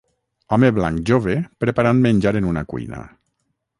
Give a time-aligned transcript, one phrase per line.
[0.55, 3.05] Home blanc jove preparant menjar en una cuina.